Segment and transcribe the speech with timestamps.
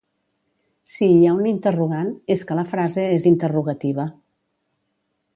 [0.93, 4.07] si hi ha un interrogant és que la frase és interrogativa